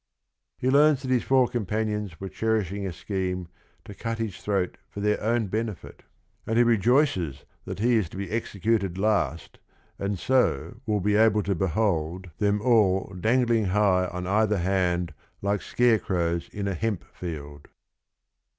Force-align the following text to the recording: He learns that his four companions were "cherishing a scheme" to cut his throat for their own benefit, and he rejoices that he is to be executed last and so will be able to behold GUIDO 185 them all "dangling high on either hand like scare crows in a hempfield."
He 0.57 0.71
learns 0.71 1.03
that 1.03 1.11
his 1.11 1.21
four 1.21 1.47
companions 1.47 2.19
were 2.19 2.27
"cherishing 2.27 2.87
a 2.87 2.91
scheme" 2.91 3.49
to 3.85 3.93
cut 3.93 4.17
his 4.17 4.35
throat 4.39 4.79
for 4.89 4.99
their 4.99 5.21
own 5.21 5.45
benefit, 5.45 6.01
and 6.47 6.57
he 6.57 6.63
rejoices 6.63 7.45
that 7.65 7.77
he 7.77 7.97
is 7.97 8.09
to 8.09 8.17
be 8.17 8.31
executed 8.31 8.97
last 8.97 9.59
and 9.99 10.17
so 10.17 10.77
will 10.87 11.01
be 11.01 11.13
able 11.15 11.43
to 11.43 11.53
behold 11.53 12.31
GUIDO 12.39 12.57
185 12.57 12.57
them 12.57 12.61
all 12.63 13.13
"dangling 13.19 13.65
high 13.65 14.07
on 14.07 14.25
either 14.25 14.57
hand 14.57 15.13
like 15.39 15.61
scare 15.61 15.99
crows 15.99 16.49
in 16.51 16.67
a 16.67 16.73
hempfield." 16.73 17.67